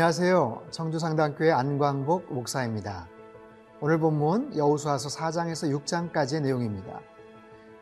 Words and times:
안녕하세요. 0.00 0.68
청주상당교회 0.70 1.50
안광복 1.50 2.32
목사입니다. 2.32 3.06
오늘 3.82 3.98
본문 3.98 4.56
여호수아서 4.56 5.10
4장에서 5.10 5.70
6장까지의 5.84 6.40
내용입니다. 6.40 7.02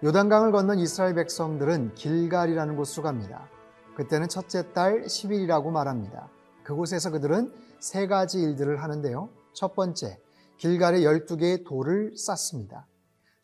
요단강을 0.03 0.51
건넌 0.51 0.81
이스라엘 0.81 1.15
백성들은 1.15 1.95
길갈이라는 1.95 2.75
곳으로 2.75 3.05
갑니다. 3.05 3.49
그때는 3.95 4.29
첫째 4.29 4.73
달 4.73 5.03
10일이라고 5.05 5.71
말합니다. 5.71 6.29
그곳에서 6.65 7.13
그들은 7.13 7.53
세 7.79 8.09
가지 8.09 8.41
일들을 8.41 8.83
하는데요. 8.83 9.29
첫 9.53 9.77
번째, 9.77 10.19
길갈에 10.57 11.03
12개의 11.03 11.65
돌을 11.65 12.17
쌓습니다. 12.17 12.89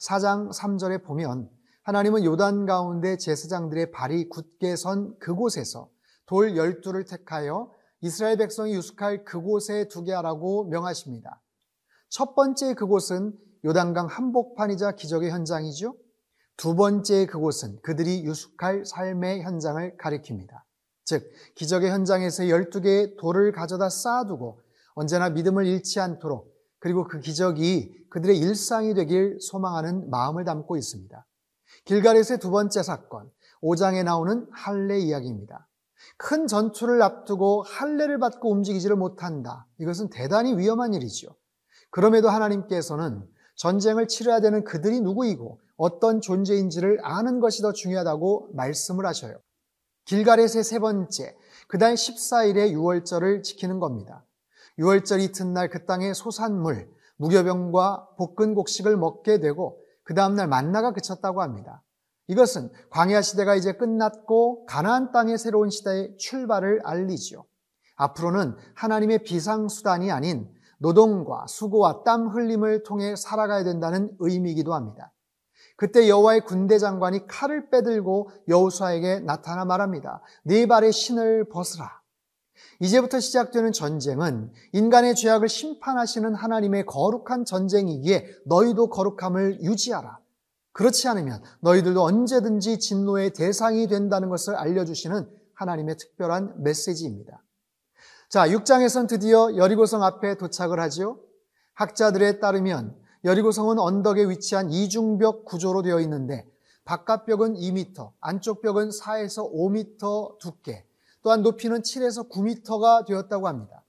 4장 0.00 0.52
3절에 0.52 1.04
보면 1.04 1.48
하나님은 1.84 2.24
요단 2.24 2.66
가운데 2.66 3.18
제사장들의 3.18 3.92
발이 3.92 4.28
굳게 4.30 4.74
선 4.74 5.16
그곳에서 5.20 5.88
돌 6.26 6.54
12를 6.54 7.08
택하여 7.08 7.70
이스라엘 8.04 8.36
백성이 8.36 8.74
유숙할 8.74 9.24
그곳에 9.24 9.88
두게 9.88 10.12
하라고 10.12 10.64
명하십니다. 10.64 11.40
첫 12.10 12.34
번째 12.34 12.74
그곳은 12.74 13.32
요단강 13.64 14.08
한복판이자 14.08 14.92
기적의 14.92 15.30
현장이죠. 15.30 15.96
두 16.58 16.76
번째 16.76 17.24
그곳은 17.24 17.78
그들이 17.80 18.24
유숙할 18.24 18.84
삶의 18.84 19.40
현장을 19.40 19.96
가리킵니다. 19.96 20.50
즉, 21.06 21.22
기적의 21.54 21.90
현장에서 21.90 22.42
12개의 22.42 23.16
돌을 23.18 23.52
가져다 23.52 23.88
쌓아두고 23.88 24.60
언제나 24.92 25.30
믿음을 25.30 25.66
잃지 25.66 25.98
않도록 25.98 26.54
그리고 26.80 27.08
그 27.08 27.20
기적이 27.20 27.90
그들의 28.10 28.38
일상이 28.38 28.92
되길 28.92 29.38
소망하는 29.40 30.10
마음을 30.10 30.44
담고 30.44 30.76
있습니다. 30.76 31.26
길갈에서의 31.86 32.38
두 32.38 32.50
번째 32.50 32.82
사건, 32.82 33.30
5장에 33.62 34.04
나오는 34.04 34.46
할례 34.52 34.98
이야기입니다. 34.98 35.63
큰 36.16 36.46
전투를 36.46 37.02
앞두고 37.02 37.62
할례를 37.62 38.18
받고 38.18 38.50
움직이지를 38.50 38.96
못한다. 38.96 39.66
이것은 39.78 40.10
대단히 40.10 40.56
위험한 40.56 40.94
일이죠. 40.94 41.34
그럼에도 41.90 42.28
하나님께서는 42.28 43.26
전쟁을 43.56 44.08
치러야 44.08 44.40
되는 44.40 44.64
그들이 44.64 45.00
누구이고 45.00 45.60
어떤 45.76 46.20
존재인지를 46.20 46.98
아는 47.02 47.40
것이 47.40 47.62
더 47.62 47.72
중요하다고 47.72 48.50
말씀을 48.52 49.06
하셔요. 49.06 49.36
길갈에서의 50.06 50.64
세 50.64 50.78
번째, 50.78 51.36
그달 51.66 51.94
14일의 51.94 52.70
유월절을 52.70 53.42
지키는 53.42 53.78
겁니다. 53.78 54.24
유월절 54.78 55.20
이튿날 55.20 55.70
그 55.70 55.86
땅의 55.86 56.14
소산물, 56.14 56.90
무교병과 57.16 58.08
볶은 58.16 58.54
곡식을 58.54 58.96
먹게 58.96 59.38
되고 59.38 59.80
그 60.02 60.14
다음날 60.14 60.48
만나가 60.48 60.92
그쳤다고 60.92 61.42
합니다. 61.42 61.82
이것은 62.26 62.70
광야 62.90 63.22
시대가 63.22 63.54
이제 63.54 63.72
끝났고 63.72 64.64
가나안 64.66 65.12
땅의 65.12 65.38
새로운 65.38 65.70
시대의 65.70 66.16
출발을 66.16 66.80
알리지요. 66.84 67.44
앞으로는 67.96 68.56
하나님의 68.74 69.24
비상수단이 69.24 70.10
아닌 70.10 70.48
노동과 70.78 71.46
수고와 71.48 72.02
땀 72.02 72.28
흘림을 72.28 72.82
통해 72.82 73.14
살아가야 73.16 73.64
된다는 73.64 74.14
의미이기도 74.18 74.74
합니다. 74.74 75.12
그때 75.76 76.08
여호와의 76.08 76.42
군대 76.42 76.78
장관이 76.78 77.26
칼을 77.26 77.70
빼들고 77.70 78.30
여호수아에게 78.48 79.20
나타나 79.20 79.64
말합니다. 79.64 80.22
네 80.44 80.66
발의 80.66 80.92
신을 80.92 81.48
벗으라. 81.48 82.00
이제부터 82.80 83.20
시작되는 83.20 83.72
전쟁은 83.72 84.52
인간의 84.72 85.14
죄악을 85.14 85.48
심판하시는 85.48 86.34
하나님의 86.34 86.86
거룩한 86.86 87.44
전쟁이기에 87.44 88.26
너희도 88.46 88.88
거룩함을 88.90 89.62
유지하라. 89.62 90.18
그렇지 90.74 91.06
않으면 91.08 91.40
너희들도 91.60 92.02
언제든지 92.02 92.80
진노의 92.80 93.32
대상이 93.32 93.86
된다는 93.86 94.28
것을 94.28 94.56
알려주시는 94.56 95.30
하나님의 95.54 95.96
특별한 95.96 96.62
메시지입니다. 96.62 97.42
자, 98.28 98.48
6장에선 98.48 99.08
드디어 99.08 99.56
여리고성 99.56 100.02
앞에 100.02 100.36
도착을 100.36 100.80
하지요. 100.80 101.18
학자들에 101.74 102.40
따르면 102.40 102.96
여리고성은 103.22 103.78
언덕에 103.78 104.28
위치한 104.28 104.70
이중벽 104.70 105.44
구조로 105.44 105.82
되어 105.82 106.00
있는데 106.00 106.44
바깥 106.84 107.24
벽은 107.24 107.54
2m, 107.54 108.10
안쪽 108.20 108.60
벽은 108.60 108.90
4에서 108.90 109.50
5m 109.54 110.38
두께, 110.38 110.84
또한 111.22 111.42
높이는 111.42 111.82
7에서 111.82 112.28
9m가 112.28 113.06
되었다고 113.06 113.46
합니다. 113.46 113.84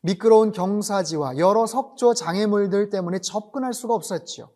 미끄러운 0.00 0.52
경사지와 0.52 1.38
여러 1.38 1.66
석조 1.66 2.14
장애물들 2.14 2.88
때문에 2.88 3.18
접근할 3.18 3.74
수가 3.74 3.94
없었지요. 3.94 4.48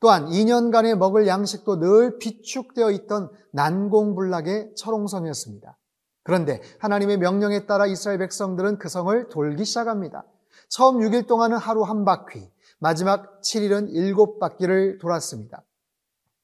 또한 0.00 0.26
2년간의 0.26 0.96
먹을 0.96 1.26
양식도 1.26 1.78
늘 1.78 2.18
비축되어 2.18 2.90
있던 2.90 3.30
난공불락의 3.52 4.74
철옹성이었습니다. 4.76 5.78
그런데 6.22 6.60
하나님의 6.78 7.18
명령에 7.18 7.66
따라 7.66 7.86
이스라엘 7.86 8.18
백성들은 8.18 8.78
그 8.78 8.88
성을 8.88 9.28
돌기 9.28 9.64
시작합니다. 9.64 10.24
처음 10.68 10.98
6일 10.98 11.26
동안은 11.26 11.56
하루 11.56 11.82
한 11.82 12.04
바퀴, 12.04 12.50
마지막 12.78 13.40
7일은 13.42 13.92
7바퀴를 13.92 15.00
돌았습니다. 15.00 15.62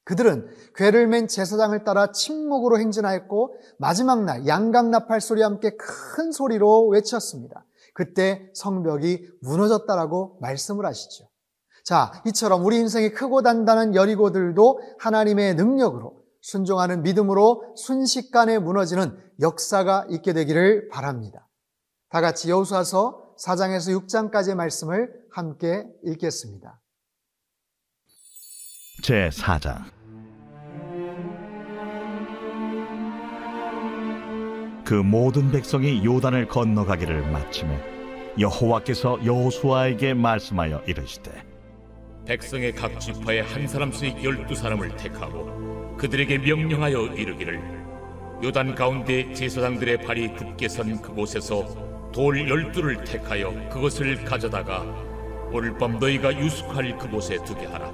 그들은 0.03 0.47
괴를 0.75 1.07
맨 1.07 1.27
제사장을 1.27 1.83
따라 1.83 2.11
침묵으로 2.11 2.79
행진하였고 2.79 3.55
마지막 3.77 4.23
날 4.23 4.47
양각 4.47 4.89
나팔 4.89 5.21
소리와 5.21 5.47
함께 5.47 5.75
큰 5.77 6.31
소리로 6.31 6.87
외쳤습니다. 6.87 7.65
그때 7.93 8.49
성벽이 8.53 9.27
무너졌다라고 9.41 10.37
말씀을 10.41 10.85
하시죠. 10.85 11.30
자, 11.83 12.11
이처럼 12.25 12.63
우리 12.65 12.77
인생이 12.77 13.11
크고 13.11 13.41
단단한 13.41 13.95
여리고들도 13.95 14.81
하나님의 14.99 15.55
능력으로 15.55 16.21
순종하는 16.41 17.03
믿음으로 17.03 17.75
순식간에 17.75 18.59
무너지는 18.59 19.17
역사가 19.39 20.07
있게 20.09 20.33
되기를 20.33 20.89
바랍니다. 20.89 21.47
다 22.09 22.21
같이 22.21 22.49
여호수아서 22.49 23.35
4장에서 23.39 24.05
6장까지의 24.05 24.55
말씀을 24.55 25.11
함께 25.31 25.85
읽겠습니다. 26.03 26.79
제 29.03 29.29
4장 29.29 30.01
그 34.85 34.95
모든 34.95 35.51
백성이 35.51 36.03
요단을 36.03 36.47
건너가기를 36.49 37.31
마침에 37.31 37.81
여호와께서 38.37 39.25
여호수아에게 39.25 40.13
말씀하여 40.13 40.81
이르시되 40.85 41.50
백성의 42.25 42.73
각 42.73 42.99
지파에 42.99 43.41
한 43.41 43.67
사람씩 43.67 44.23
열두 44.23 44.53
사람을 44.53 44.95
택하고 44.95 45.95
그들에게 45.97 46.37
명령하여 46.37 47.07
이르기를 47.07 47.59
요단 48.43 48.75
가운데 48.75 49.33
제사장들의 49.33 50.03
발이 50.03 50.33
굳게 50.33 50.67
선 50.67 51.01
그곳에서 51.01 51.65
돌 52.11 52.47
열두를 52.47 53.03
택하여 53.03 53.51
그것을 53.69 54.23
가져다가 54.23 54.83
오늘 55.51 55.77
밤 55.77 55.99
너희가 55.99 56.37
유숙할 56.37 56.97
그곳에 56.97 57.37
두게 57.43 57.65
하라. 57.65 57.91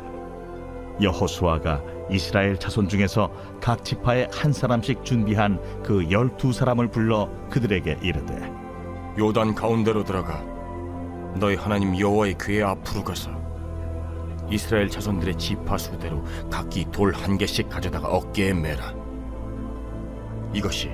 여호수아가 1.01 1.83
이스라엘 2.09 2.57
자손 2.57 2.87
중에서 2.89 3.31
각 3.61 3.83
지파에 3.83 4.27
한 4.31 4.51
사람씩 4.51 5.03
준비한 5.03 5.59
그 5.83 6.09
열두 6.09 6.51
사람을 6.53 6.89
불러 6.89 7.29
그들에게 7.49 7.99
이르되 8.01 8.51
요단 9.17 9.53
가운데로 9.55 10.03
들어가 10.03 10.43
너희 11.39 11.55
하나님 11.55 11.97
여호와의 11.99 12.35
궤 12.39 12.63
앞으로 12.63 13.03
가서 13.03 13.46
이스라엘 14.49 14.89
자손들의 14.89 15.37
지파 15.37 15.77
수대로 15.77 16.23
각기 16.49 16.85
돌 16.91 17.13
한 17.13 17.37
개씩 17.37 17.69
가져다가 17.69 18.07
어깨에 18.07 18.53
매라. 18.53 18.93
이것이 20.53 20.89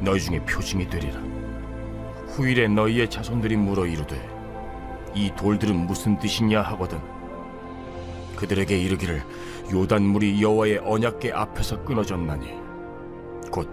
너희 0.00 0.20
중에 0.20 0.44
표징이 0.44 0.88
되리라. 0.88 1.20
후일에 2.28 2.66
너희의 2.68 3.08
자손들이 3.08 3.56
물어 3.56 3.86
이르되 3.86 4.16
이 5.14 5.30
돌들은 5.36 5.86
무슨 5.86 6.18
뜻이냐 6.18 6.60
하거든. 6.62 6.98
그들에게 8.36 8.76
이르기를 8.76 9.22
요단 9.72 10.02
물이 10.02 10.42
여호와의 10.42 10.78
언약궤 10.78 11.32
앞에서 11.32 11.84
끊어졌나니. 11.84 12.52
곧 13.52 13.68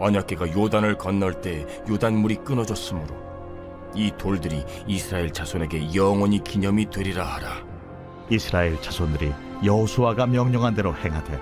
언약궤가 0.00 0.50
요단을 0.52 0.98
건널 0.98 1.40
때 1.40 1.64
요단 1.88 2.16
물이 2.18 2.36
끊어졌으므로 2.36 3.14
이 3.94 4.10
돌들이 4.18 4.64
이스라엘 4.86 5.32
자손에게 5.32 5.94
영원히 5.94 6.42
기념이 6.42 6.90
되리라 6.90 7.24
하라 7.24 7.64
이스라엘 8.30 8.80
자손들이 8.80 9.32
여호수아가 9.64 10.26
명령한 10.26 10.74
대로 10.74 10.94
행하되 10.94 11.40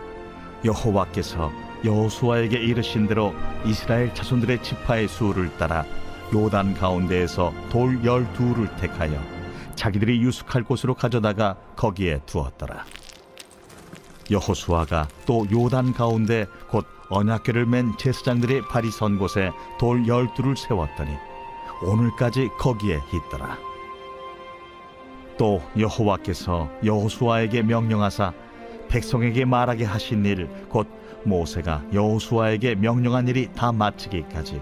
여호와께서 0.64 1.50
여호수아에게 1.84 2.58
이르신 2.58 3.06
대로 3.06 3.34
이스라엘 3.64 4.14
자손들의 4.14 4.62
지파의 4.62 5.08
수를 5.08 5.54
따라 5.58 5.84
요단 6.32 6.74
가운데에서 6.74 7.52
돌 7.70 8.02
열두를 8.04 8.74
택하여 8.76 9.20
자기들이 9.74 10.22
유숙할 10.22 10.62
곳으로 10.62 10.94
가져다가 10.94 11.56
거기에 11.76 12.20
두었더라. 12.26 12.84
여호수아가 14.30 15.08
또 15.26 15.46
요단 15.52 15.92
가운데 15.92 16.46
곧 16.68 16.86
언약궤를 17.10 17.66
맨 17.66 17.92
제사장들의 17.98 18.62
발이 18.68 18.90
선 18.90 19.18
곳에 19.18 19.50
돌 19.78 20.06
열두를 20.06 20.56
세웠더니 20.56 21.14
오늘까지 21.82 22.48
거기에 22.58 23.00
있더라. 23.12 23.58
또 25.36 25.62
여호와께서 25.78 26.70
여호수아에게 26.84 27.62
명령하사 27.62 28.32
백성에게 28.88 29.44
말하게 29.44 29.84
하신 29.84 30.24
일 30.24 30.48
곧 30.68 30.86
모세가 31.24 31.82
여호수아에게 31.92 32.76
명령한 32.76 33.28
일이 33.28 33.48
다 33.54 33.72
마치기까지 33.72 34.60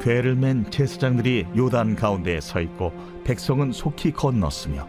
괴를 0.00 0.34
맨 0.34 0.68
제사장들이 0.70 1.46
요단 1.56 1.94
가운데에 1.96 2.40
서 2.40 2.60
있고 2.60 2.92
백성은 3.24 3.72
속히 3.72 4.12
건넜으며 4.12 4.88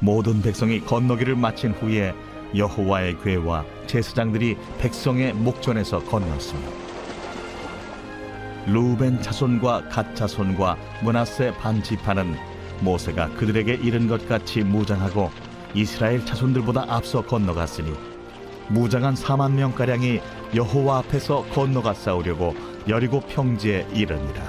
모든 0.00 0.42
백성이 0.42 0.80
건너기를 0.80 1.34
마친 1.34 1.72
후에 1.72 2.14
여호와의 2.54 3.18
괴와 3.22 3.64
제사장들이 3.86 4.56
백성의 4.78 5.32
목전에서 5.34 6.00
건넜으며 6.04 6.68
루벤 8.66 9.22
자손과 9.22 9.88
갓 9.88 10.14
자손과 10.14 10.76
문하세 11.02 11.54
반 11.54 11.82
지파는 11.82 12.36
모세가 12.80 13.30
그들에게 13.34 13.74
이른 13.74 14.08
것 14.08 14.26
같이 14.28 14.62
무장하고 14.62 15.30
이스라엘 15.74 16.24
자손들보다 16.24 16.86
앞서 16.88 17.22
건너갔으니 17.22 17.92
무장한 18.68 19.14
4만 19.14 19.52
명 19.52 19.74
가량이 19.74 20.20
여호와 20.54 20.98
앞에서 20.98 21.44
건너가 21.52 21.92
싸우려고 21.92 22.54
여리고 22.88 23.20
평지에 23.20 23.86
이르니라. 23.92 24.42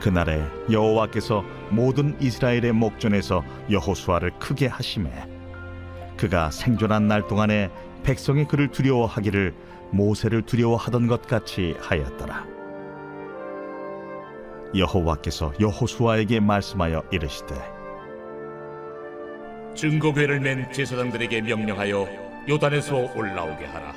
그날에 0.00 0.44
여호와께서 0.70 1.44
모든 1.70 2.16
이스라엘의 2.20 2.72
목전에서 2.72 3.42
여호수아를 3.70 4.38
크게 4.38 4.66
하심에 4.66 5.10
그가 6.16 6.50
생존한 6.50 7.08
날 7.08 7.26
동안에 7.26 7.70
백성이 8.02 8.46
그를 8.46 8.68
두려워하기를 8.68 9.54
모세를 9.90 10.42
두려워하던 10.42 11.06
것 11.06 11.22
같이 11.22 11.74
하였더라 11.80 12.57
여호와께서 14.74 15.52
여호수아에게 15.60 16.40
말씀하여 16.40 17.02
이르시되 17.10 17.54
증거궤를 19.74 20.40
맨 20.40 20.70
제사장들에게 20.72 21.40
명령하여 21.42 22.08
요단에서 22.48 23.12
올라오게 23.14 23.64
하라. 23.66 23.94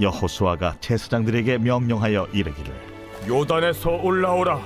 여호수아가 0.00 0.76
제사장들에게 0.80 1.58
명령하여 1.58 2.28
이르기를 2.32 2.72
요단에서 3.28 3.90
올라오라. 4.02 4.60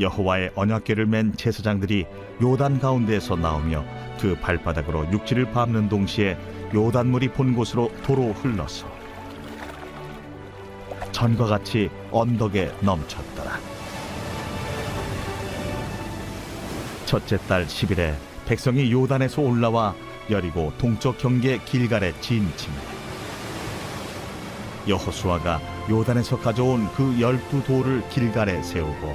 여호와의 0.00 0.52
언약궤를 0.54 1.06
맨 1.06 1.34
제사장들이 1.36 2.06
요단 2.40 2.80
가운데에서 2.80 3.36
나오며 3.36 3.84
그 4.20 4.36
발바닥으로 4.40 5.10
육지를 5.12 5.52
밟는 5.52 5.88
동시에 5.88 6.38
요단물이 6.74 7.28
본 7.28 7.54
곳으로 7.54 7.90
도로 8.04 8.32
흘러서 8.32 8.86
전과 11.12 11.46
같이 11.46 11.90
언덕에 12.10 12.72
넘쳤더라. 12.80 13.61
첫째 17.12 17.36
달 17.46 17.66
10일에 17.66 18.14
백성이 18.46 18.90
요단에서 18.90 19.42
올라와 19.42 19.94
여리고 20.30 20.72
동쪽 20.78 21.18
경계 21.18 21.58
길갈에 21.58 22.14
진침해 22.22 22.74
여호수아가 24.88 25.60
요단에서 25.90 26.38
가져온 26.38 26.88
그 26.94 27.20
열두 27.20 27.64
돌을 27.64 28.08
길갈에 28.08 28.62
세우고 28.62 29.14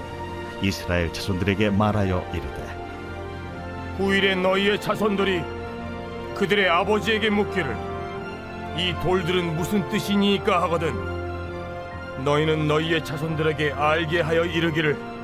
이스라엘 0.61 1.11
자손들에게 1.11 1.71
말하여 1.71 2.23
이르되 2.35 3.97
후일에 3.97 4.35
너희의 4.35 4.79
자손들이 4.79 5.41
그들의 6.35 6.69
아버지에게 6.69 7.31
묻기를 7.31 7.75
이 8.77 8.93
돌들은 9.01 9.55
무슨 9.55 9.89
뜻이니까 9.89 10.61
하거든 10.61 10.93
너희는 12.23 12.67
너희의 12.67 13.03
자손들에게 13.03 13.71
알게 13.71 14.21
하여 14.21 14.45
이르기를 14.45 15.16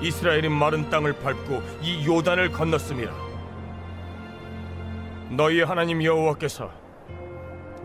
이스라엘이 0.00 0.48
마른 0.48 0.88
땅을 0.90 1.14
밟고 1.14 1.62
이 1.82 2.06
요단을 2.06 2.52
건넜습니다. 2.52 3.12
너희의 5.30 5.64
하나님 5.64 6.02
여호와께서 6.02 6.70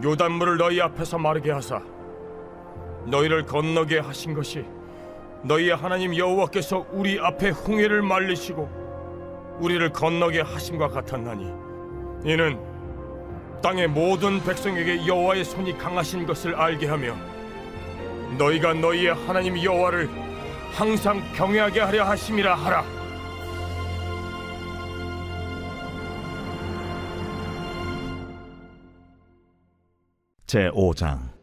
요단물을 0.03 0.57
너희 0.57 0.79
앞에서 0.81 1.17
마르게 1.17 1.51
하사 1.51 1.81
너희를 3.05 3.45
건너게 3.45 3.99
하신 3.99 4.33
것이 4.33 4.65
너희의 5.43 5.75
하나님 5.75 6.15
여호와께서 6.15 6.85
우리 6.91 7.19
앞에 7.19 7.49
홍해를 7.49 8.01
말리시고 8.01 9.57
우리를 9.59 9.91
건너게 9.91 10.41
하심과 10.41 10.87
같았나니 10.87 11.51
이는 12.25 12.59
땅의 13.61 13.87
모든 13.89 14.41
백성에게 14.41 15.05
여호와의 15.05 15.43
손이 15.43 15.77
강하신 15.77 16.25
것을 16.25 16.55
알게 16.55 16.87
하며 16.87 17.15
너희가 18.37 18.73
너희의 18.73 19.13
하나님 19.13 19.61
여호와를 19.61 20.09
항상 20.73 21.21
경외하게 21.35 21.81
하려 21.81 22.03
하심이라 22.03 22.55
하라. 22.55 22.83
제 30.47 30.69
5장 30.69 31.33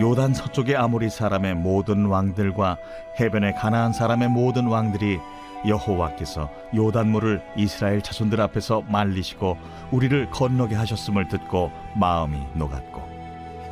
요단 0.00 0.34
서쪽의 0.34 0.76
아모리 0.76 1.10
사람의 1.10 1.54
모든 1.56 2.06
왕들과 2.06 2.78
해변의 3.20 3.54
가나안 3.54 3.92
사람의 3.92 4.28
모든 4.28 4.66
왕들이 4.66 5.18
여호와께서 5.66 6.50
요단물을 6.74 7.42
이스라엘 7.56 8.00
자손들 8.00 8.40
앞에서 8.40 8.82
말리시고 8.88 9.58
우리를 9.92 10.30
건너게 10.30 10.74
하셨음을 10.74 11.28
듣고 11.28 11.70
마음이 11.96 12.38
녹았고 12.54 13.09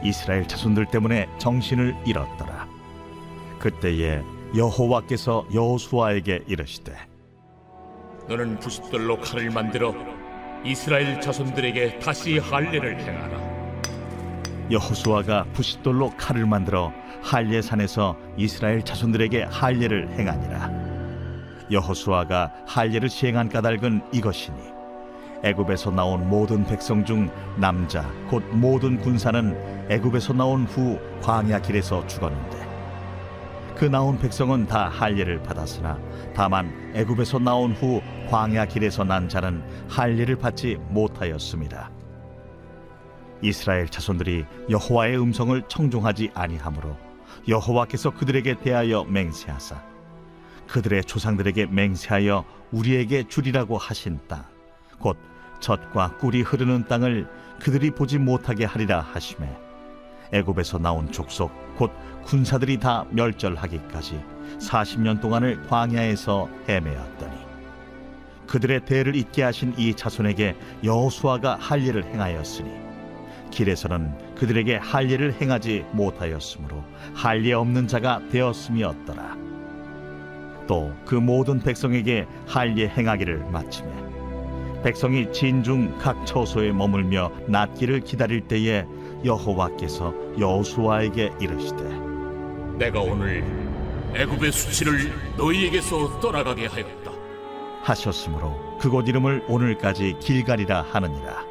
이스라엘 0.02 0.46
자손들 0.46 0.86
때문에 0.86 1.28
정신을 1.38 1.96
잃었더라 2.06 2.68
그때에 3.58 4.22
여호와께서 4.56 5.46
여호수아에게 5.52 6.44
이르시되 6.46 6.94
너는 8.28 8.58
부싯돌로 8.58 9.20
칼을 9.20 9.50
만들어 9.50 9.94
이스라엘 10.64 11.20
자손들에게 11.20 12.00
다시 12.00 12.38
할례를 12.38 13.00
행하라. 13.00 13.38
여호수아가 14.70 15.44
부싯돌로 15.52 16.10
칼을 16.18 16.46
만들어 16.46 16.92
할례 17.22 17.62
산에서 17.62 18.18
이스라엘 18.36 18.84
자손들에게 18.84 19.44
할례를 19.44 20.10
행하니라. 20.10 21.68
여호수아가 21.70 22.52
할례를 22.66 23.08
시행한 23.08 23.48
까닭은 23.48 24.02
이것이니 24.12 24.77
애굽에서 25.44 25.90
나온 25.90 26.29
모든 26.29 26.64
백성 26.64 27.05
중 27.05 27.31
남자 27.56 28.11
곧 28.29 28.43
모든 28.50 28.99
군사는 28.99 29.88
애굽에서 29.88 30.32
나온 30.32 30.64
후 30.64 30.99
광야 31.23 31.61
길에서 31.61 32.06
죽었는데 32.06 32.69
그 33.76 33.85
나온 33.85 34.19
백성은 34.19 34.67
다 34.67 34.88
할례를 34.88 35.42
받았으나 35.45 35.99
다만 36.35 36.92
애굽에서 36.95 37.38
나온 37.38 37.73
후 37.73 38.02
광야 38.28 38.66
길에서 38.66 39.04
난 39.04 39.28
자는 39.28 39.62
할례를 39.88 40.37
받지 40.37 40.76
못하였습니다. 40.88 41.90
이스라엘 43.40 43.88
자손들이 43.88 44.45
여호와의 44.68 45.21
음성을 45.21 45.62
청종하지 45.68 46.33
아니하므로 46.35 46.97
여호와께서 47.47 48.11
그들에게 48.11 48.59
대하여 48.59 49.04
맹세하사 49.04 49.80
그들의 50.66 51.04
조상들에게 51.04 51.66
맹세하여 51.66 52.45
우리에게 52.73 53.28
주리라고 53.28 53.78
하신 53.78 54.18
땅 54.26 54.45
곧 54.99 55.17
젖과 55.61 56.17
꿀이 56.19 56.43
흐르는 56.43 56.87
땅을 56.87 57.28
그들이 57.61 57.90
보지 57.90 58.19
못하게 58.19 58.64
하리라 58.64 59.00
하심에 59.00 59.49
애굽에서 60.33 60.78
나온 60.78 61.11
족속 61.11 61.50
곧 61.76 61.90
군사들이 62.25 62.78
다 62.78 63.05
멸절하기까지 63.11 64.23
40년 64.59 65.21
동안을 65.21 65.67
광야에서 65.69 66.49
헤매었더니 66.69 67.37
그들의 68.47 68.85
대를 68.85 69.14
잇게 69.14 69.43
하신 69.43 69.75
이 69.76 69.95
자손에게 69.95 70.57
여호수아가 70.83 71.57
할례를 71.57 72.05
행하였으니 72.05 72.88
길에서는 73.50 74.35
그들에게 74.35 74.76
할례를 74.76 75.35
행하지 75.40 75.87
못하였으므로 75.93 76.85
할례 77.14 77.52
없는 77.52 77.88
자가 77.88 78.21
되었음이었더라. 78.31 79.37
또 80.67 80.93
그 81.07 81.14
모든 81.14 81.59
백성에게 81.61 82.26
할례 82.47 82.88
행하기를 82.88 83.50
마치매 83.50 83.90
백성이 84.82 85.30
진중 85.32 85.99
각 85.99 86.25
처소에 86.25 86.73
머물며 86.73 87.30
낫기를 87.47 88.00
기다릴 88.00 88.42
때에 88.42 88.87
여호와께서 89.25 90.14
여호수아에게 90.38 91.32
이르시되 91.40 91.85
내가 92.78 93.00
오늘 93.00 93.44
애굽의 94.14 94.52
수치를 94.52 95.12
너희에게서 95.37 96.20
떠나가게 96.20 96.66
하였다. 96.66 97.11
하셨으므로 97.82 98.78
그곳 98.78 99.08
이름을 99.08 99.44
오늘까지 99.49 100.16
길갈이라 100.20 100.82
하느니라. 100.82 101.44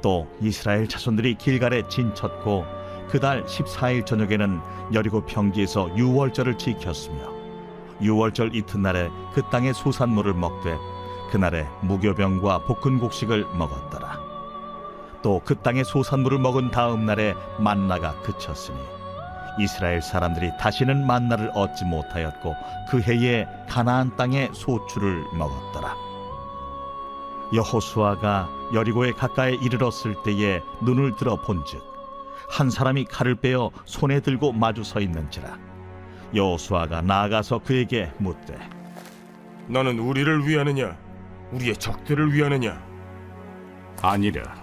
또 0.00 0.28
이스라엘 0.40 0.86
자손들이 0.86 1.34
길갈에 1.34 1.88
진쳤고 1.88 2.64
그달 3.08 3.44
14일 3.44 4.06
저녁에는 4.06 4.60
여리고 4.94 5.22
평지에서 5.22 5.96
유월절을 5.96 6.58
지켰으며 6.58 7.32
유월절 8.00 8.54
이튿날에 8.54 9.08
그 9.34 9.42
땅의 9.50 9.74
소산물을 9.74 10.34
먹되 10.34 10.76
그날에 11.30 11.66
무교병과 11.82 12.64
볶은 12.64 12.98
곡식을 12.98 13.46
먹었더라. 13.54 14.18
또 15.22 15.40
그 15.44 15.56
땅의 15.56 15.84
소산물을 15.84 16.38
먹은 16.38 16.70
다음 16.70 17.06
날에 17.06 17.34
만나가 17.58 18.14
그쳤으니 18.22 18.78
이스라엘 19.58 20.00
사람들이 20.00 20.52
다시는 20.58 21.06
만나를 21.06 21.50
얻지 21.54 21.84
못하였고 21.84 22.54
그 22.88 23.00
해에 23.00 23.46
가나안 23.68 24.14
땅의 24.16 24.50
소출을 24.52 25.24
먹었더라. 25.34 25.96
여호수아가 27.54 28.48
여리고에 28.74 29.12
가까이 29.12 29.54
이르렀을 29.54 30.22
때에 30.22 30.60
눈을 30.82 31.16
들어 31.16 31.36
본즉 31.36 31.82
한 32.50 32.70
사람이 32.70 33.06
칼을 33.06 33.36
빼어 33.36 33.70
손에 33.84 34.20
들고 34.20 34.52
마주 34.52 34.84
서 34.84 35.00
있는지라 35.00 35.56
여호수아가 36.34 37.00
나아가서 37.00 37.60
그에게 37.60 38.12
묻되 38.18 38.58
너는 39.66 39.98
우리를 39.98 40.46
위하느냐 40.46 40.96
우리의 41.52 41.76
적들을 41.76 42.32
위하느냐? 42.32 42.82
아니라 44.02 44.54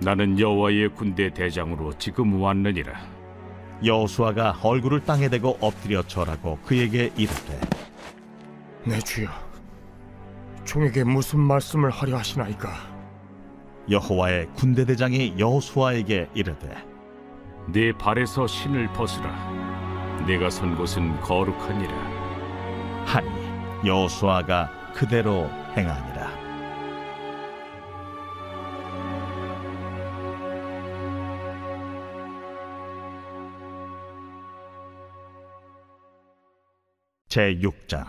나는 0.00 0.38
여호와의 0.38 0.90
군대 0.90 1.30
대장으로 1.30 1.96
지금 1.98 2.40
왔느니라. 2.40 2.92
여호수아가 3.84 4.58
얼굴을 4.62 5.04
땅에 5.04 5.28
대고 5.28 5.58
엎드려 5.60 6.02
절하고 6.02 6.58
그에게 6.64 7.10
이르되 7.16 7.60
내 8.84 8.98
주여 9.00 9.28
종에게 10.64 11.04
무슨 11.04 11.40
말씀을 11.40 11.90
하려 11.90 12.16
하시나이까? 12.18 12.70
여호와의 13.90 14.48
군대 14.54 14.86
대장이 14.86 15.34
여호수아에게 15.38 16.30
이르되 16.34 16.74
네 17.68 17.92
발에서 17.92 18.46
신을 18.46 18.92
벗으라. 18.92 20.24
내가 20.26 20.48
선 20.48 20.76
곳은 20.76 21.20
거룩하니라. 21.20 21.94
하니 23.06 23.28
여호수아가 23.86 24.70
그대로 24.94 25.48
행하니라. 25.76 26.44
제 37.28 37.56
6장. 37.56 38.06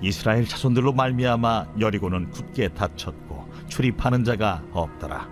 이스라엘 0.00 0.46
자손들로 0.46 0.94
말미암아 0.94 1.74
여리고는 1.78 2.30
굳게 2.30 2.68
닫혔고 2.68 3.46
출입하는 3.66 4.24
자가 4.24 4.64
없더라. 4.72 5.28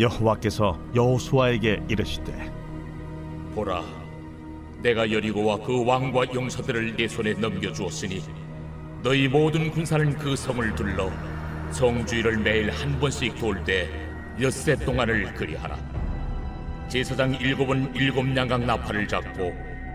여호와께서 0.00 0.80
여호수아에게 0.96 1.84
이르시되 1.88 2.52
보라, 3.54 3.82
내가 4.82 5.10
여리고와 5.10 5.58
그 5.58 5.84
왕과 5.84 6.32
용사들을 6.32 6.96
내 6.96 7.06
손에 7.06 7.34
넘겨주었으니 7.34 8.22
너희 9.02 9.28
모든 9.28 9.70
군사는 9.70 10.16
그 10.16 10.34
성을 10.34 10.74
둘러 10.74 11.10
성주의를 11.70 12.38
매일 12.38 12.70
한 12.70 12.98
번씩 12.98 13.38
돌 13.38 13.62
때 13.64 13.88
엿새 14.40 14.74
동안을 14.76 15.34
그리하라. 15.34 15.78
제사장 16.88 17.34
일곱은 17.34 17.94
일곱 17.94 18.34
양각 18.34 18.64
나팔을 18.64 19.06
잡고 19.06 19.52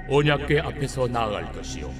언약궤 0.07 0.59
앞에서 0.59 1.07
나아갈 1.07 1.51
것이요. 1.51 1.91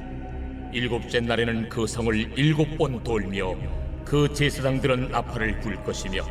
일곱째 0.71 1.19
날에는 1.21 1.69
그 1.69 1.87
성을 1.87 2.13
일곱 2.37 2.77
번 2.77 3.03
돌며 3.03 3.55
그 4.05 4.31
제사장들은 4.31 5.09
나팔을 5.09 5.59
불 5.61 5.75
것이며 5.83 6.23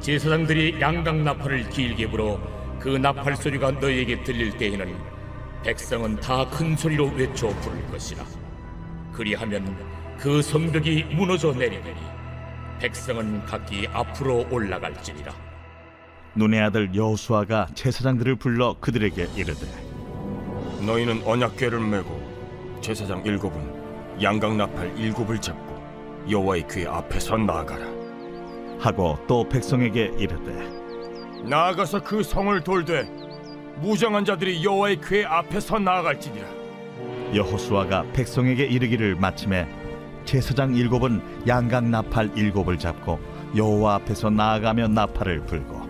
제사장들이 0.00 0.80
양각 0.80 1.16
나팔을 1.16 1.68
길게 1.68 2.08
불어 2.08 2.40
그 2.80 2.88
나팔 2.88 3.36
소리가 3.36 3.72
너희에게 3.72 4.22
들릴 4.24 4.56
때에는 4.56 5.11
백성은 5.64 6.16
다 6.20 6.44
큰 6.50 6.76
소리로 6.76 7.12
외쳐 7.14 7.48
부를 7.48 7.86
것이라. 7.88 8.24
그리하면 9.12 9.76
그 10.18 10.42
성벽이 10.42 11.04
무너져 11.14 11.52
내리리니 11.52 12.00
백성은 12.80 13.44
각기 13.46 13.86
앞으로 13.92 14.46
올라갈지니라. 14.50 15.32
눈의 16.34 16.60
아들 16.62 16.94
여호수아가 16.94 17.68
제사장들을 17.74 18.36
불러 18.36 18.74
그들에게 18.80 19.28
이르되 19.36 19.66
너희는 20.84 21.22
언약궤를 21.24 21.78
메고 21.78 22.20
제사장 22.80 23.22
일곱은 23.24 24.22
양각 24.22 24.56
나팔 24.56 24.98
일곱을 24.98 25.40
잡고 25.40 25.82
여호와의 26.30 26.66
귀 26.70 26.86
앞에서 26.86 27.36
나아가라 27.36 27.86
하고 28.80 29.18
또 29.28 29.46
백성에게 29.48 30.12
이르되 30.18 30.52
나아가서 31.44 32.02
그 32.02 32.22
성을 32.22 32.58
돌되 32.64 33.06
무장한 33.80 34.24
자들이 34.24 34.64
여호와의 34.64 35.00
궤 35.00 35.24
앞에서 35.24 35.78
나아갈지니라. 35.78 36.46
여호수아가 37.34 38.04
백성에게 38.12 38.64
이르기를 38.64 39.16
마침에 39.16 39.66
제사장 40.24 40.74
일곱은 40.74 41.20
양각 41.46 41.84
나팔 41.84 42.36
일곱을 42.36 42.78
잡고 42.78 43.18
여호와 43.56 43.94
앞에서 43.96 44.30
나아가며 44.30 44.88
나팔을 44.88 45.46
불고 45.46 45.82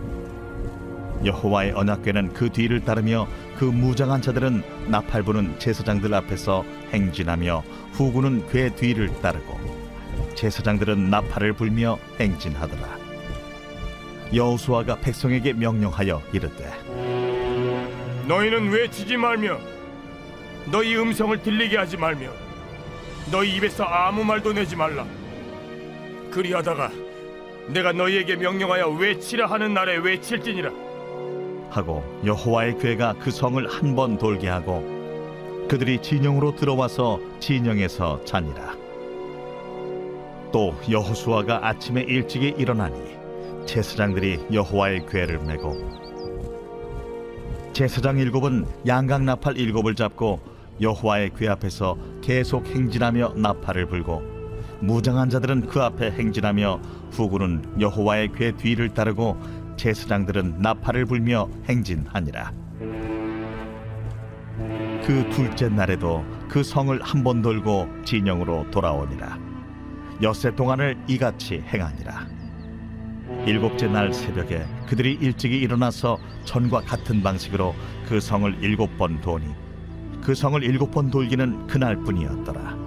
여호와의 1.24 1.72
언약궤는 1.72 2.32
그 2.32 2.50
뒤를 2.50 2.84
따르며 2.84 3.28
그 3.58 3.64
무장한 3.64 4.22
자들은 4.22 4.62
나팔 4.88 5.22
부는 5.22 5.58
제사장들 5.58 6.12
앞에서 6.14 6.64
행진하며 6.92 7.62
후구는 7.92 8.48
궤 8.48 8.70
뒤를 8.70 9.08
따르고 9.20 9.60
제사장들은 10.34 11.10
나팔을 11.10 11.52
불며 11.52 11.98
행진하더라. 12.18 13.02
여호수아가 14.34 14.96
백성에게 14.96 15.52
명령하여 15.52 16.22
이르되 16.32 17.11
너희는 18.26 18.70
외치지 18.70 19.16
말며 19.16 19.58
너희 20.70 20.96
음성을 20.96 21.42
들리게 21.42 21.76
하지 21.76 21.96
말며 21.96 22.30
너희 23.30 23.56
입에서 23.56 23.84
아무 23.84 24.24
말도 24.24 24.52
내지 24.52 24.76
말라. 24.76 25.04
그리하다가 26.30 26.90
내가 27.68 27.92
너희에게 27.92 28.36
명령하여 28.36 28.88
외치라 28.90 29.46
하는 29.46 29.74
날에 29.74 29.96
외칠지니라. 29.96 30.70
하고 31.70 32.04
여호와의 32.24 32.78
괴가 32.78 33.14
그 33.20 33.30
성을 33.30 33.66
한 33.68 33.94
번 33.96 34.18
돌게 34.18 34.48
하고 34.48 34.82
그들이 35.68 36.00
진영으로 36.02 36.54
들어와서 36.54 37.18
진영에서 37.40 38.24
자니라. 38.24 38.74
또 40.52 40.74
여호수아가 40.90 41.66
아침에 41.66 42.02
일찍이 42.02 42.54
일어나니 42.58 43.16
제사장들이 43.66 44.46
여호와의 44.52 45.06
괴를 45.08 45.38
메고 45.46 46.01
제사장 47.72 48.18
일곱은 48.18 48.66
양각 48.86 49.22
나팔 49.22 49.56
일곱을 49.56 49.94
잡고 49.94 50.40
여호와의 50.80 51.30
괴 51.36 51.48
앞에서 51.48 51.96
계속 52.20 52.66
행진하며 52.66 53.34
나팔을 53.36 53.86
불고 53.86 54.22
무장한 54.80 55.30
자들은 55.30 55.68
그 55.68 55.80
앞에 55.80 56.10
행진하며 56.10 56.80
후구는 57.12 57.80
여호와의 57.80 58.32
괴 58.32 58.52
뒤를 58.52 58.90
따르고 58.92 59.38
제사장들은 59.76 60.56
나팔을 60.60 61.06
불며 61.06 61.48
행진하니라. 61.68 62.52
그 65.04 65.28
둘째 65.30 65.68
날에도 65.68 66.24
그 66.48 66.62
성을 66.62 67.00
한 67.02 67.24
번 67.24 67.42
돌고 67.42 67.88
진영으로 68.04 68.70
돌아오니라. 68.70 69.38
엿새 70.22 70.54
동안을 70.54 70.96
이같이 71.08 71.60
행하니라. 71.60 72.31
일곱째 73.44 73.88
날 73.88 74.14
새벽에 74.14 74.64
그들이 74.86 75.18
일찍이 75.20 75.58
일어나서 75.58 76.18
전과 76.44 76.82
같은 76.82 77.22
방식으로 77.22 77.74
그 78.08 78.20
성을 78.20 78.56
일곱 78.62 78.96
번 78.96 79.20
도니 79.20 79.46
그 80.22 80.34
성을 80.34 80.62
일곱 80.62 80.92
번 80.92 81.10
돌기는 81.10 81.66
그날뿐이었더라. 81.66 82.82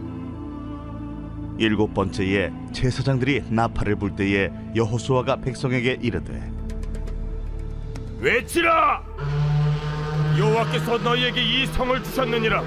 일곱 1.58 1.94
번째에 1.94 2.54
제사장들이 2.72 3.44
나팔을 3.50 3.98
불 3.98 4.16
때에 4.16 4.52
여호수아가 4.76 5.38
백성에게 5.38 6.00
이르되 6.02 6.52
외치라 8.20 9.04
여호와께서 10.38 10.98
너희에게 10.98 11.42
이 11.42 11.66
성을 11.68 12.02
주셨느니라 12.04 12.64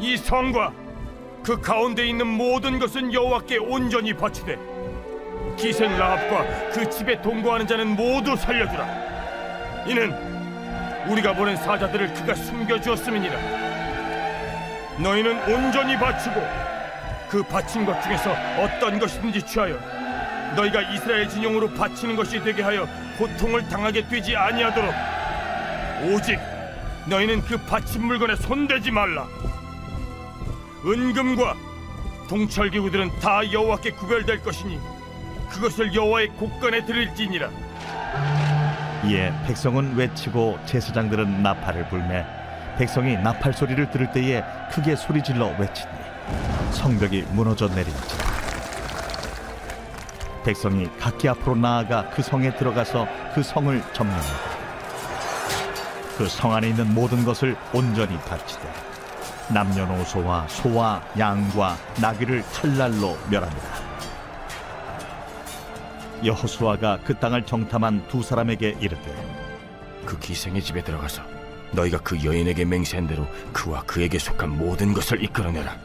이 0.00 0.16
성과 0.16 0.72
그 1.42 1.60
가운데 1.60 2.06
있는 2.06 2.26
모든 2.26 2.78
것은 2.78 3.12
여호와께 3.12 3.58
온전히 3.58 4.14
바치되 4.14 4.71
기생 5.56 5.96
라합과 5.96 6.70
그 6.72 6.88
집에 6.90 7.20
동거하는 7.20 7.66
자는 7.66 7.88
모두 7.96 8.36
살려주라. 8.36 8.86
이는 9.86 10.12
우리가 11.08 11.34
보낸 11.34 11.56
사자들을 11.56 12.14
그가 12.14 12.34
숨겨주었음이니라. 12.34 13.36
너희는 14.98 15.52
온전히 15.52 15.96
바치고 15.96 16.40
그 17.28 17.42
바친 17.42 17.84
것 17.84 18.00
중에서 18.02 18.34
어떤 18.58 18.98
것이든지 18.98 19.42
취하여 19.42 19.78
너희가 20.54 20.82
이스라엘 20.82 21.28
진영으로 21.28 21.70
바치는 21.70 22.14
것이 22.14 22.42
되게 22.42 22.62
하여 22.62 22.86
고통을 23.18 23.68
당하게 23.68 24.06
되지 24.06 24.36
아니하도록 24.36 24.92
오직 26.12 26.38
너희는 27.06 27.42
그 27.42 27.56
바친 27.56 28.04
물건에 28.04 28.36
손대지 28.36 28.90
말라. 28.90 29.26
은금과 30.84 31.56
동철기구들은 32.28 33.18
다 33.20 33.40
여호와께 33.50 33.92
구별될 33.92 34.42
것이니 34.42 34.78
그것을 35.52 35.94
여호와의 35.94 36.28
곳간에 36.30 36.84
드릴지니라 36.84 37.48
이에 39.04 39.32
백성은 39.46 39.96
외치고 39.96 40.58
제사장들은 40.66 41.42
나팔을 41.42 41.88
불매 41.88 42.24
백성이 42.78 43.16
나팔 43.16 43.52
소리를 43.52 43.90
들을 43.90 44.10
때에 44.12 44.42
크게 44.72 44.96
소리질러 44.96 45.54
외치니 45.58 45.90
성벽이 46.72 47.22
무너져 47.32 47.68
내린지라 47.68 48.32
백성이 50.44 50.88
각기 50.98 51.28
앞으로 51.28 51.54
나아가 51.56 52.08
그 52.10 52.22
성에 52.22 52.54
들어가서 52.56 53.06
그 53.34 53.42
성을 53.42 53.82
점령하고 53.92 54.52
그 56.16 56.28
성 56.28 56.52
안에 56.54 56.68
있는 56.68 56.92
모든 56.94 57.24
것을 57.24 57.56
온전히 57.72 58.16
바치되 58.20 58.62
남녀노소와 59.52 60.46
소와 60.48 61.02
양과 61.18 61.76
나귀를 62.00 62.44
칼날로 62.52 63.16
멸합니다. 63.30 63.91
여호수아가 66.24 67.00
그 67.04 67.14
땅을 67.14 67.44
정탐한 67.46 68.06
두 68.08 68.22
사람에게 68.22 68.76
이르되 68.80 69.14
그 70.04 70.18
기생의 70.18 70.62
집에 70.62 70.82
들어가서 70.82 71.22
너희가 71.72 71.98
그 71.98 72.22
여인에게 72.22 72.64
맹세한 72.64 73.06
대로 73.06 73.26
그와 73.52 73.82
그에게 73.82 74.18
속한 74.18 74.50
모든 74.50 74.92
것을 74.92 75.22
이끌어내라. 75.22 75.76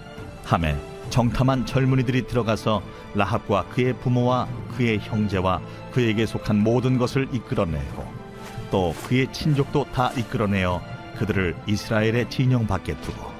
함에 0.43 0.75
정탐한 1.09 1.65
젊은이들이 1.65 2.27
들어가서 2.27 2.81
라합과 3.15 3.65
그의 3.69 3.93
부모와 3.93 4.47
그의 4.75 4.99
형제와 4.99 5.61
그에게 5.91 6.25
속한 6.25 6.57
모든 6.63 6.97
것을 6.97 7.27
이끌어내고 7.31 8.05
또 8.69 8.93
그의 9.05 9.31
친족도 9.31 9.85
다 9.93 10.11
이끌어내어 10.17 10.81
그들을 11.17 11.55
이스라엘의 11.65 12.29
진영 12.29 12.67
밖에 12.67 12.95
두고 13.01 13.31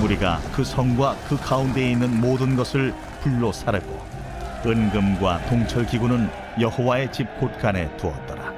무리가 0.00 0.40
그 0.54 0.64
성과 0.64 1.16
그 1.28 1.36
가운데에 1.36 1.92
있는 1.92 2.20
모든 2.20 2.56
것을 2.56 2.94
불로 3.22 3.52
사르고 3.52 4.04
은금과 4.64 5.46
동철 5.46 5.86
기구는 5.86 6.28
여호와의 6.60 7.12
집 7.12 7.26
곳간에 7.38 7.94
두었더라. 7.96 8.52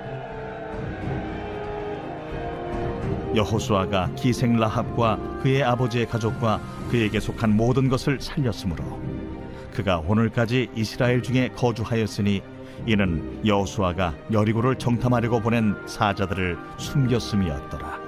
여호수아가 3.34 4.10
기생 4.14 4.56
라합과 4.58 5.40
그의 5.42 5.62
아버지의 5.64 6.06
가족과 6.06 6.60
그에게 6.90 7.18
속한 7.18 7.56
모든 7.56 7.88
것을 7.88 8.20
살렸으므로 8.20 9.00
그가 9.72 9.98
오늘까지 9.98 10.70
이스라엘 10.74 11.22
중에 11.22 11.48
거주하였으니 11.48 12.42
이는 12.86 13.40
여호수아가 13.44 14.14
여리고를 14.30 14.76
정탐하려고 14.76 15.40
보낸 15.40 15.74
사자들을 15.86 16.56
숨겼음이었더라. 16.78 17.98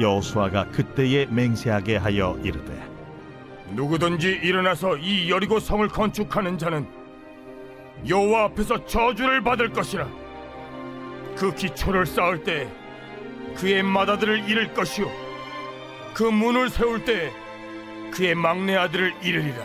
여호수아가 0.00 0.68
그때에 0.68 1.26
맹세하게 1.26 1.96
하여 1.96 2.38
이르되 2.42 2.72
누구든지 3.74 4.40
일어나서 4.42 4.96
이 4.96 5.30
여리고 5.30 5.58
성을 5.58 5.86
건축하는 5.88 6.56
자는 6.56 6.86
여호와 8.06 8.44
앞에서 8.44 8.84
저주를 8.86 9.42
받을 9.42 9.70
것이라. 9.72 10.06
그 11.36 11.54
기초를 11.54 12.06
쌓을 12.06 12.42
때 12.44 12.68
그의 13.56 13.82
마다들을 13.82 14.48
잃을 14.48 14.74
것이요 14.74 15.08
그 16.14 16.24
문을 16.24 16.68
세울 16.70 17.04
때 17.04 17.32
그의 18.10 18.34
막내 18.34 18.76
아들을 18.76 19.14
잃으리라. 19.22 19.64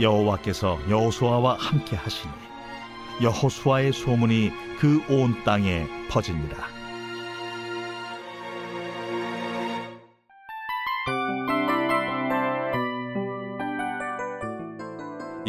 여호와께서 0.00 0.78
여호수아와 0.88 1.56
함께 1.58 1.96
하시니 1.96 2.32
여호수아의 3.22 3.92
소문이 3.92 4.50
그 4.78 5.00
온 5.08 5.42
땅에 5.44 5.86
퍼지니라. 6.08 6.56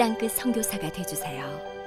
땅끝 0.00 0.32
선교사가 0.32 0.90
되주세요. 0.92 1.79